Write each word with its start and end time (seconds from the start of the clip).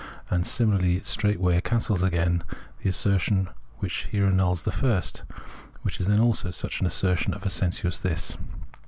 And 0.31 0.47
similarly 0.47 0.97
it 0.97 1.05
straightway 1.05 1.61
cancels 1.61 2.01
again 2.01 2.43
the 2.81 2.89
assertion 2.89 3.49
which 3.77 4.05
here 4.05 4.25
annuls 4.25 4.63
the 4.63 4.71
first, 4.71 5.21
and 5.29 5.39
which 5.83 5.99
is 5.99 6.09
also 6.09 6.47
just 6.47 6.57
such 6.59 6.79
an 6.79 6.87
assertion 6.87 7.35
of 7.35 7.45
a 7.45 7.51
sensuous 7.51 7.99
This. 7.99 8.35